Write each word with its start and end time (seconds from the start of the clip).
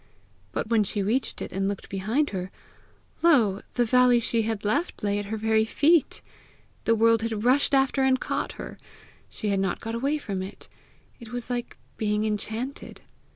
But 0.51 0.67
when 0.69 0.83
she 0.83 1.03
reached 1.03 1.43
it 1.43 1.51
and 1.51 1.67
looked 1.67 1.87
behind 1.87 2.31
her, 2.31 2.49
lo, 3.21 3.61
the 3.75 3.85
valley 3.85 4.19
she 4.19 4.41
had 4.41 4.65
left 4.65 5.03
lay 5.03 5.19
at 5.19 5.25
her 5.27 5.37
very 5.37 5.63
feet! 5.63 6.23
The 6.85 6.95
world 6.95 7.21
had 7.21 7.43
rushed 7.43 7.75
after 7.75 8.01
and 8.01 8.19
caught 8.19 8.53
her! 8.53 8.79
She 9.29 9.49
had 9.49 9.59
not 9.59 9.79
got 9.79 9.93
away 9.93 10.17
from 10.17 10.41
it! 10.41 10.67
It 11.19 11.31
was 11.31 11.51
like 11.51 11.77
being 11.97 12.25
enchanted! 12.25 13.01